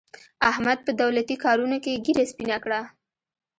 [0.49, 2.81] احمد په دولتي کارونو کې ږېره سپینه کړه.